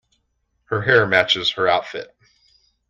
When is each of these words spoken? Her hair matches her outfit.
Her 0.63 0.81
hair 0.81 1.05
matches 1.05 1.51
her 1.51 1.67
outfit. 1.67 2.11